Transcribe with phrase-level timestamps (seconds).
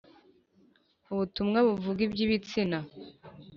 [1.11, 2.79] ubutumwa buvuga iby’ ibitsina.